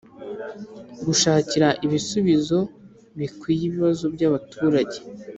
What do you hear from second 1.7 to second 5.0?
ibisubizo bikwiye ibibazo byabaturage